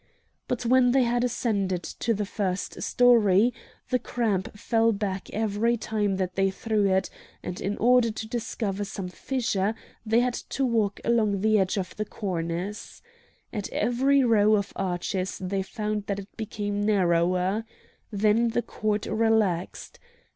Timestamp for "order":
7.77-8.09